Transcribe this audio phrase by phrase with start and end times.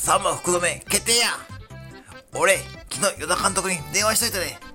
[0.00, 1.26] 3番福留決定や。
[2.34, 2.56] 俺
[2.90, 4.69] 昨日与田監督に電話しといたで。